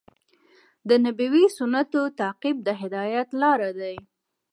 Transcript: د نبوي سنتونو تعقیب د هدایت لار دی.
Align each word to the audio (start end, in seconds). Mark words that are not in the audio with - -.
د 0.87 0.89
نبوي 1.05 1.45
سنتونو 1.57 2.03
تعقیب 2.19 2.57
د 2.63 2.69
هدایت 2.81 3.29
لار 3.41 3.59
دی. 3.79 3.95